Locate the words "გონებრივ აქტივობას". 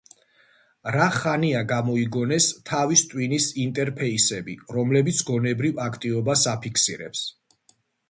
5.31-6.51